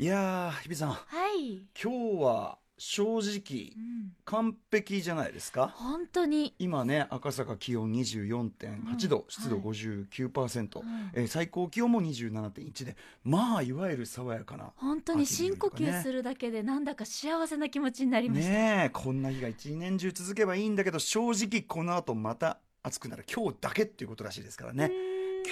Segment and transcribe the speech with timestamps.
[0.00, 0.92] いやー日比さん。
[0.92, 0.98] は
[1.38, 1.58] い。
[1.78, 5.74] 今日は正直うん、完璧じゃないですか？
[5.76, 6.54] 本当に。
[6.58, 9.24] 今ね赤坂気温24.8度、うん。
[9.28, 9.64] 湿度はい。
[9.66, 18.48] 59%、うんえー最高気温も27.1でまあいわゆる爽やかな本当に深呼吸するだけでなんだか幸せな気持ちになりました。
[18.48, 23.26] ねえこんな日が一年中続けばいいんだけど正直この後また暑くなる。
[23.30, 24.90] 今日だけっていうことらしいですからね。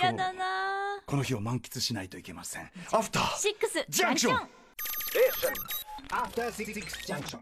[0.01, 0.78] だな
[1.09, 2.71] この日を満喫しないといけません。
[2.93, 4.49] アフターシックスジャンクション
[6.11, 7.39] After Six Junction.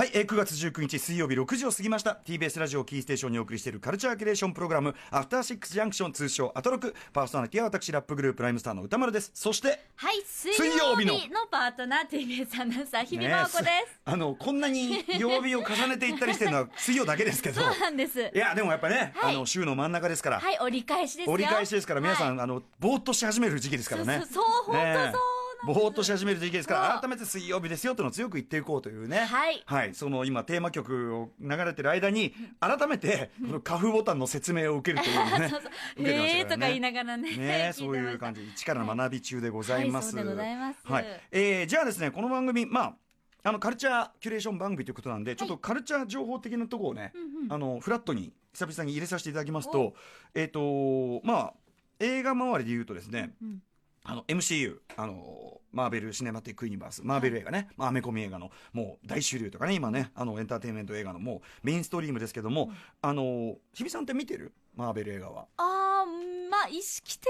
[0.00, 2.18] はい、えー9月19日水曜日6時を過ぎました。
[2.24, 6.94] TBS ラジオキーステーションにお送りしているカルチャーキュレーションプログラム「アフターシックスジャンクション」通称アトロク。
[7.12, 9.30] パーソナリティは私ラップグループライムスターの歌丸です。
[9.34, 11.12] そしてはい、水水曜日の
[11.50, 13.62] パートナー TBS アナウンサー日比真央子です。
[13.62, 13.72] ね
[14.06, 17.60] あのこんなに曜日を重ねていったりしてるのは水曜だけですけど。
[17.60, 18.22] そうなんです。
[18.22, 19.34] いやでもやっぱね、はい。
[19.34, 21.32] あの週の真ん中ですから、はい、折り返しですよ。
[21.34, 22.44] 折り返しですから皆さん、はい。
[22.44, 24.20] あのぼーっとし始める時期ですからね。
[24.20, 24.82] そうそう本当そう。
[24.82, 29.18] なんですぼーっとし始める時期ですから改めて水曜日ですよというのを強く言っていこうというね。
[29.66, 29.94] はい。
[29.94, 35.70] その今テーマ曲を流れてる間に改めてこのカフボタンの説明を受けるというね そうそう。
[35.98, 37.36] 受けてましたえーとか言いながらね。
[37.36, 38.40] ね、聞そういう感じ。
[38.42, 40.16] じ一からの学び中でございます。
[40.16, 40.78] はいそうでございます。
[40.84, 41.20] はい。
[41.30, 42.94] えーじゃあですねこの番組まあ
[43.42, 47.52] あのカルチャーキュレーション番組ということなんで、ちょっとカルチャー情報的なところをね、うんうん。
[47.52, 49.94] あのフラットに久々に入れさせていただきますと、
[50.34, 51.54] えっ、とまあ
[52.00, 53.62] 映画周りで言うとですね、うん。
[54.04, 62.70] あの MCU あのマーベル・シネマティック・ユニバースマーベル映画ね、まあ、アメコミ映画のもう大主流とかね今ねあのエンターテインメント映画のもうメインストリームですけども、
[63.02, 64.52] あの日比さんって見てる？
[64.76, 65.46] マーベル映画は。
[65.56, 67.28] あーまあ意識的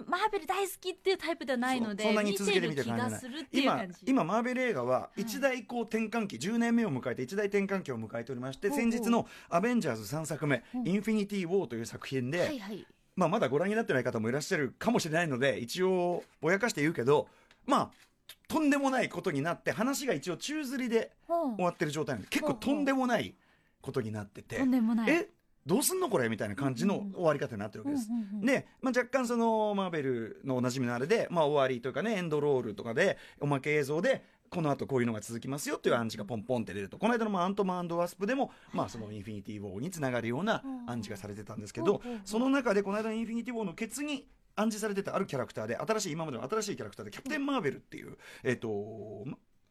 [0.00, 5.22] にマーベル大好きっていうタイプではないのでそそんなに続けて見てる気がするっていう今感じ今マーベル映画ははい。
[5.22, 10.88] 一大こう転換期、10年目を迎えて一大転換期を迎えておりまして先日の「アベンジャーズ」3作目「うん。
[10.88, 12.60] インフィニティ・ウォー」という作品で、
[13.16, 17.28] まあ、まだご覧になってない方もいらっしゃるかもしれないので一応ぼやかして言うけど
[17.66, 17.90] まあ
[18.48, 23.34] とんでもないことになって話が一応宙吊りで終わってる状態なんで結構とんでもない
[23.80, 25.10] ことになっててとんでもない。
[25.10, 25.28] え
[25.66, 28.08] どうすんのこれみたいな感じの終わり方になってるわけです。
[28.42, 36.98] で、まあ、若干そのマーベルのおなじみのあれで、まあ、終わりというかねエンドロールとかでおまけ映像でこの後こういうのが続きますよっていう暗示がポンポンって出ると。
[36.98, 44.26] この間のまあアントマンワスプでも、まあ、そのインフィニティ・ウォーにつながるような暗示がされてたんですけどその中でこの間のインフィニティ・ウォーのケツに
[44.56, 48.68] 暗示されてたあるキャラクターで新しい今までの新しいキャラクターでキャプテン・マーベルっていう、えっと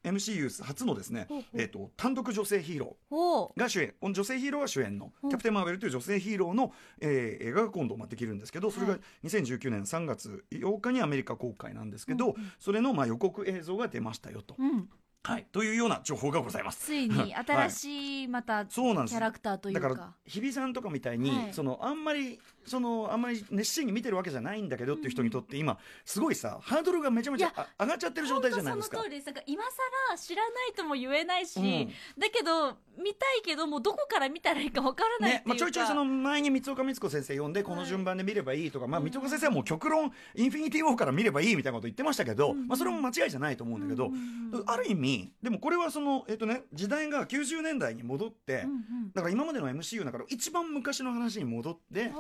[0.04, 3.94] MCU 初のですねえっと単独女性ヒーローが主演。
[4.02, 5.28] 女性ヒーローが主演のう。
[5.28, 12.52] んキャプテン・マーベルという女性ヒーローの、えー映画が今度まあできるんですけどそれがはい2019年3月8日にアメリカ公開なんですけど、うんうん。
[12.60, 14.90] それのまあ予告映像が出ましたよと、うん。
[15.26, 16.86] はい、というような情報がございます。
[16.86, 19.16] ついに新しいまたキそうなんです。
[19.16, 19.88] ャラクターというか。
[19.88, 21.54] だから日比さんとかみたいに、はい。
[21.54, 28.98] そのあんまりそのあんまり熱心に見てるわけじゃないんだけどっていう人にとって今すごいさハードルがめちゃめちゃ上がっちゃってる状態じゃないですか。
[28.98, 42.68] その通りですなんか今更知らないとも言えないし、うんだけど見たいけどもうどこから見たらいいかわからないっていうか、ねまあ、ちょいちょいその前に三岡光子先生呼んでこの順番で見ればいいとか、まあ、三岡先生はもう極論インフィニティ・ウォーから見ればいいみたいなこと言ってましたけど、うん。
[42.68, 48.74] まあ、それも間違いじゃないと思うんだけど、うんある意味でもこれはその、えっとね、時代が90年代に戻って、うんう
[49.08, 49.12] ん。
[49.14, 52.12] だから今までの MCU の中で一番昔の話に戻って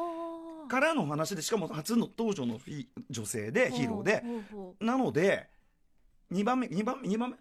[0.67, 2.59] からの話でしかも初の登場の
[3.09, 4.23] 女性でヒーローで。
[4.79, 5.49] なので
[6.31, 7.37] 2番目2番目2番目？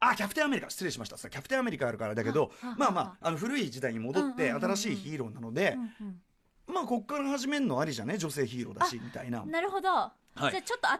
[0.00, 0.68] あキャプテンアメリカ。
[0.68, 1.16] 失礼しました。
[1.16, 5.78] キャプテンアメリカあるからだけどまあまああの古い時代に戻って新しいヒーローなので、
[6.66, 8.16] まあこっから始めるのありじゃね？
[8.16, 9.44] 女性ヒーローだしみたいな。
[9.44, 10.50] なるほど、はい。
[10.50, 10.98] じゃあちょっと新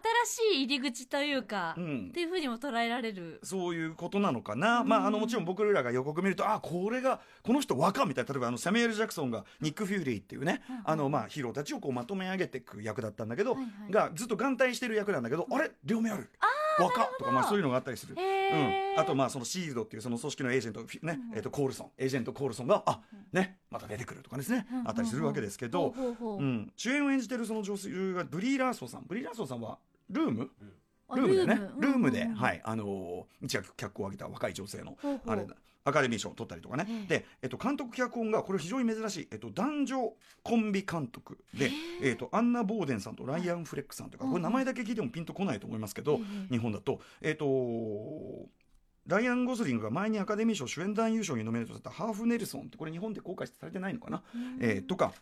[0.52, 2.06] しい入り口というか、うん。
[2.10, 3.40] っていうふうにも捉えられる。
[3.42, 4.88] そういうことなのかな、うん。
[4.88, 8.24] まああのもちろん僕らが予告見るとあこれがこの人若みたい。
[8.24, 10.82] な例えばあのサミュエル・ジャクソンがニック・フューリーっていうね、うんうん。
[10.84, 13.92] あのまあヒーローたちをこうまとめ上げていく役だったんだけど、はいはい。
[13.92, 15.70] がずっと眼帯してる役なんだけど、あれ？
[15.84, 16.30] 両目ある
[16.78, 18.16] 若とかまあそういうのがあったりする。
[18.16, 21.90] うん、あとまあそのシールドっていうその組織のエージェント、ねえー、とコールソン。
[21.98, 23.00] エージェントコールソンがあ
[23.32, 29.04] ねまた出てくるとかですね、あったりするわけですけど、ほうん、主演を演じてるその女性がブリー・ラーソンさん。
[29.06, 29.78] ブリー・ラーソンさんは
[30.10, 30.50] ルーム？
[31.08, 31.54] あルームでね。
[31.78, 32.36] ルームで、うんうんうん。
[32.38, 32.60] はい。
[32.64, 35.30] あのー一躍脚光を上げた若い女性のほうほう。
[35.30, 35.54] あれだ
[35.84, 37.06] アカデミー賞を取ったりとかね、ええ。
[37.06, 41.70] で、えっと、監督脚本がこれ非常に珍しい、えっと、男女コンビ監督で、
[42.02, 42.12] え。
[42.12, 46.16] っと、アンナ・ボーデンさんとライアン・フレックさんというか、うんこれ名前だけ聞いてもピンとこないと思いますけど、え
[46.50, 47.46] え日本だと、えっと、
[49.06, 54.22] ライアン・ゴズリングが前にアカデミー賞主演男優賞にノミネートされたハーフ・ネルソンってこれ日本で公開されてないのかな、
[54.60, 55.12] えーとか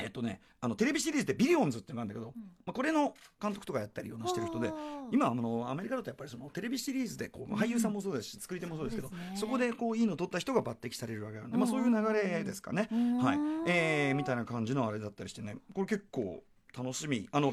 [0.00, 2.32] えっとね、あのテレビシリーズで「ビリオンズ」ってのがあるんだけど、
[2.66, 9.32] まあ、これの監督とかやったりようなしてる人ではあ今あのアメリカだとやっぱりそのテレビシリーズでこう俳優さんもそうですし作り手もそうですけどね。
[9.34, 13.18] そこでこういいの取った人が抜擢されるわけなんで、まあ、うんそういう流れですかね、うん。
[13.18, 13.38] はい。
[13.66, 15.56] えーみたいな感じのあれだったりしてね。
[15.74, 16.42] これ結構
[16.76, 17.28] 楽しみ。
[17.32, 17.52] あの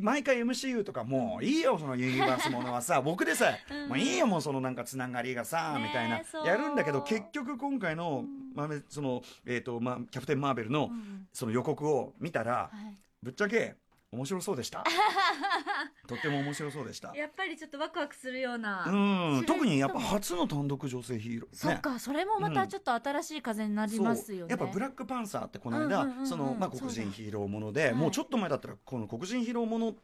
[0.00, 3.88] 毎回 MCU とかもういいよそのユニバースものはさ 僕でさえ、うん。
[3.90, 6.22] もういいよもうそのなんかつながりがさ、みたいな。
[6.44, 8.24] やるんだけど結局今回の,、
[8.54, 11.28] まあ、そのえーとまあ、キャプテン・マーベルのうん。
[11.32, 12.98] その予告を見たらはい。
[13.22, 13.76] ぶっちゃけ
[14.14, 14.84] 面白そうでした？
[16.06, 17.14] とっても面白そうでした。
[17.14, 18.84] やっぱりちょっとワクワクするような。
[18.86, 19.44] うん。
[19.46, 24.50] 特にやっぱ初の単独女性ヒーローそっか、それもまたちょっと新しい風になりますよね。
[24.50, 27.94] やっぱブラックパンサーってこの間、そのまあ黒人ヒーローもので、はい。
[27.94, 29.94] もうちょっと前だったらこの黒人ヒーローもの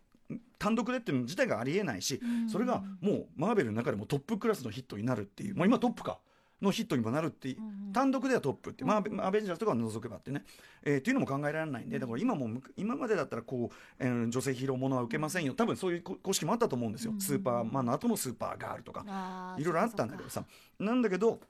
[0.58, 2.48] 単独でっていうの自体がありえないし、うん。
[2.48, 6.20] それがもうマーベルの中でもトップクラスのヒットになるっていう、もう今トップか
[6.62, 7.92] のヒットにもなるっていう、うんうん。
[7.92, 9.24] 単独ではトップって、まあうんうん。
[9.24, 10.44] アベンジャーズとかを除けばってね、
[10.82, 19.56] えーっていうのも考えられないんでだから今もむ今までだったらこう、えー女性ヒーローものは受けませんよ多分そういうこ公式もあったと思うんですよ、うんうんスーパーマンの後のスーパーガールとか。
[19.58, 20.44] いろいろあったんだけどさ。
[20.78, 21.40] なんだけど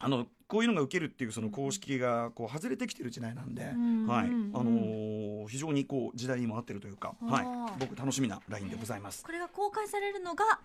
[0.00, 4.52] あのこういうのが受けるっていうその公式がこう外れてきてる時代なんで、んはいあうん。
[4.52, 7.42] のー非常にこう時代にも合ってるというか、は
[7.76, 7.80] い。
[7.80, 9.24] 僕楽しみなラインでございます。
[9.24, 10.58] これが公開されるのが2000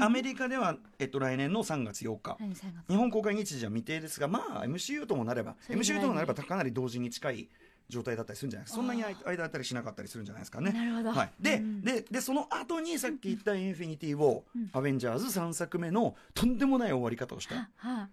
[0.00, 2.36] アメリカでは、えっと、来年の3月8日。
[2.38, 2.96] 来年3月日。
[2.96, 7.48] 本公開日時は未定ですがまあ MCU ともなれば MCU ともなればかなり同時に近い
[7.88, 10.72] 状態だったりするんじゃないですかそんなにあ間あったりしなかったりするんじゃないですかね。
[10.72, 11.12] なるほど。
[11.12, 14.70] はい、で,、うんででその後にさっき言った「インフィニティ・ウォー」うん。
[14.72, 17.54] アベンジャーズ」3作目のとんでもない終わり方をした。
[17.54, 18.08] はは。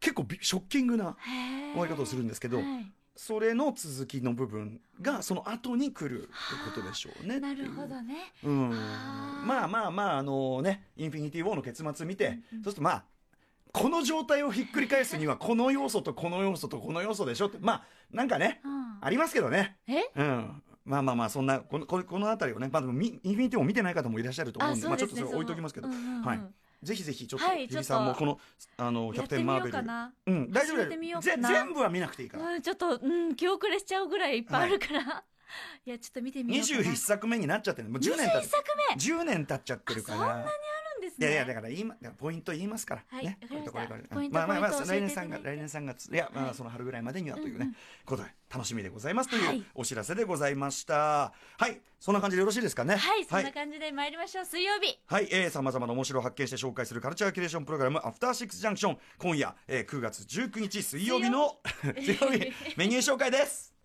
[0.00, 1.16] 結構びショッキングな
[1.72, 6.30] 終わり方をするんですけどはいそれの続きの部分がその後に来るって
[6.72, 7.40] ことでしょうね。
[7.40, 8.32] なるほどね。
[8.44, 8.70] うん。
[9.44, 12.40] まあまあまああのね「インフィニティ・ウォー」の結末見て、うんうん。
[12.40, 13.04] そうするとまあ
[13.72, 18.98] この状態をひっくり返すにはこの要素とこの要素とこの要素でしょってまあなんかねうん。
[19.00, 19.78] ありますけどね。
[19.88, 20.12] え？
[20.14, 20.62] うん。
[20.84, 26.22] まあまあまあそんなこのこの辺りをね、まあ、でもみインフィニティも見てない方もいらっしゃると思うんでまあ、ちょっとそれ置いときますけど、うんうんうん。
[26.22, 26.40] はい
[26.82, 28.38] ぜひぜひちょっと、はい日比さんもこの
[28.76, 29.68] あのキャプテン・マーベル。
[29.70, 31.20] うかなうん大丈夫だよ。
[31.20, 35.00] 全部は見なくていいから、うんちょっとうん気遅れしちゃうぐらいいっぱいあるから。
[35.00, 35.04] い。
[35.90, 36.80] やちょっと見てみようかな。
[36.82, 37.88] 21作目になっちゃってる。
[37.88, 38.94] もう10年経21っ作目。
[38.94, 40.18] 10年経っちゃってるから。
[40.18, 40.46] あそんなにあ
[41.00, 41.26] ですね。
[41.26, 43.38] いやいやだから言いまポイント言いますから、はいね。
[43.48, 45.38] これこれこれまあまあまあ来年3教えていただいて。
[45.38, 46.54] 月来年3月いやまあはい。
[46.54, 47.74] その春ぐらいまでにはというね、
[48.04, 49.58] ことで楽しみでございますとはい。
[49.58, 51.32] いうお知らせでございました。
[51.58, 51.80] はい。
[52.00, 52.96] そんな感じでよろしいですかね。
[52.96, 54.44] はいそんはない感じで参りましょう。
[54.44, 54.98] 水曜日。
[55.06, 58.98] はい、えー、様々な面白を発見して紹介するカルチャーキュレーションプログラム、アフターシックスジャンクション。
[59.18, 61.56] 今夜、えー、9月19日水曜日の、
[61.96, 63.77] 水曜日、 メニュー紹介です。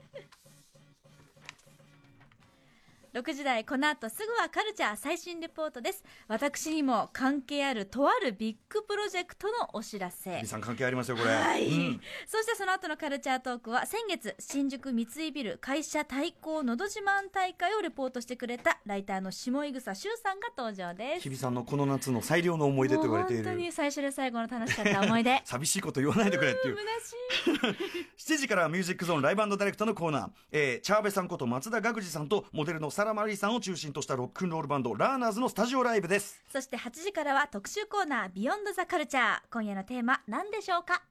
[3.14, 6.04] 6時台この後すぐはカルチャー最新レポートです。
[6.28, 10.32] 私にも関係あるとあるビッグプロジェクトのお知らせ。
[10.32, 11.30] 皆さん関係ありますよ、これ。
[11.30, 12.02] はい、うん。
[12.26, 21.22] そしてその後のカルチャートークは先月新宿三井ビル会社対抗のど自慢大会をレポートしてくれたライターの下井草修さんが登場です。
[21.22, 23.44] 日比さんのこの夏の最良の思い出と言われている。
[23.44, 25.40] 本当に最初で最後の楽しかった思い出。
[25.46, 26.78] 寂しいこと言わないでくれっていう。
[27.46, 28.34] 虚しい。
[28.34, 36.42] 7時からはミュージックゾーンライブダイレクトのコーナー、えー、チャーベさんこと松田岳司さんとモデルのサラマリーさんを中心としたロックンロールバンドラーナーズのスタジオライブです。
[36.50, 39.40] そして8時からは特集コーナービヨンドザカルチャー。
[39.52, 41.04] 今夜のテーマ何でしょうか？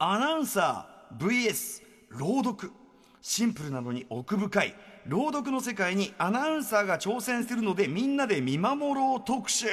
[0.00, 2.72] アナウンサー VS 朗読。
[3.22, 4.74] シンプルなのに奥深い。
[5.06, 9.66] 朗読の世界にアナウンサーが挑戦するのでみんなで見守ろう特集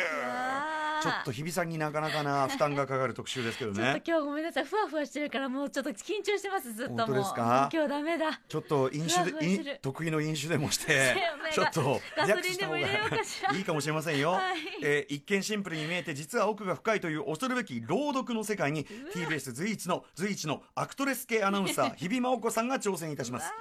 [1.02, 4.66] ちょっと日比さんになかなかな 負担がかかる特集ですけどちょっとね今日ごめんなさい。
[4.66, 7.06] ふわふわしてるからもうちょっと緊張してますずっともう。
[7.06, 7.70] 本当ですか？
[7.74, 8.42] 今日ダメだ。
[8.48, 9.32] ちょっと飲酒
[9.64, 11.16] で得意の飲酒でもして
[11.54, 13.54] ちょっとガソリンでも入れようかしら。
[13.56, 14.60] いいかもしれませんよ、はい。
[14.84, 23.52] えー一見シンプルに見えて実は奥が深いという恐るべき朗読の世界に TBS 随一の随一のアクトレス系アナウンサー 日比真央子さんが挑戦いたします。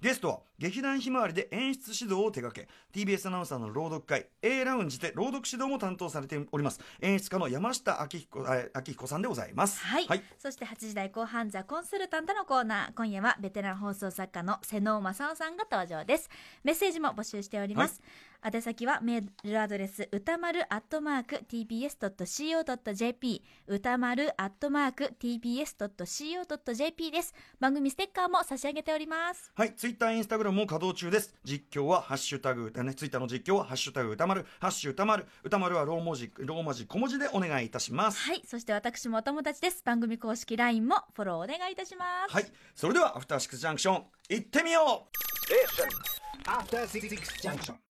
[0.00, 9.80] ゲストは劇団ひまわりで演出指導を手掛け TBS アナウンサーの朗読会 A ラウンジで朗読指導も担当されております演出家の山下明彦あ明彦さんでございます。
[9.80, 10.06] はい、
[10.38, 12.94] そして8時台後半ザ・コンサルタントのコーナー。
[12.94, 16.28] 今夜はベテラン放送作家の瀬能正夫さんが登場です。
[16.64, 18.00] メッセージも募集しております、
[18.40, 31.34] 宛先はメールアドレス歌丸アットマーク tbs.co.jp 歌丸アットマーク tbs.co.jp です番組ステッカーも差し上げておりますはい、ツイッター、インスタグラムも稼働中です。
[31.42, 38.20] 実況はハッシュタグ、ね、ツイッターの実況はハッシュタグ歌丸、ハッシュ歌丸、歌丸はロー文字、ローマ字小文字でお願いいたします。
[38.20, 47.08] はいそして私もお友達です番組公式 LINE もフォローお願いいたしますはい、それではアフターシックスジャンクション行ってみよう After Six
[47.42, 47.78] Junction.